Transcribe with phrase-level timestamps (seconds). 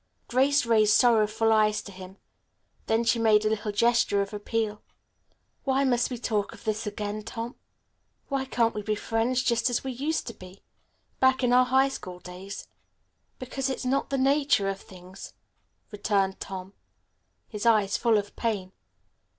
[0.27, 2.17] Grace raised sorrowful eyes to him.
[2.87, 4.81] Then she made a little gesture of appeal.
[5.63, 7.53] "Why must we talk of this again, Tom?
[8.27, 10.63] Why can't we be friends just as we used to be,
[11.19, 12.67] back in our high school days?"
[13.37, 15.33] "Because it's not in the nature of things,"
[15.91, 16.73] returned Tom,
[17.47, 18.71] his eyes full of pain.